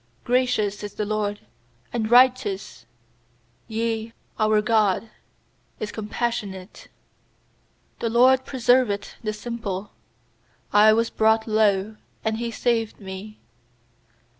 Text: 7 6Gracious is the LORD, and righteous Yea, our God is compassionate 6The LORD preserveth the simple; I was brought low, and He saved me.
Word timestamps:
7 0.25 0.33
6Gracious 0.33 0.83
is 0.83 0.93
the 0.95 1.05
LORD, 1.05 1.41
and 1.93 2.09
righteous 2.09 2.87
Yea, 3.67 4.13
our 4.39 4.59
God 4.59 5.11
is 5.79 5.91
compassionate 5.91 6.87
6The 7.99 8.09
LORD 8.11 8.43
preserveth 8.43 9.13
the 9.23 9.31
simple; 9.31 9.91
I 10.73 10.91
was 10.91 11.11
brought 11.11 11.45
low, 11.45 11.97
and 12.25 12.37
He 12.37 12.49
saved 12.49 12.99
me. 12.99 13.37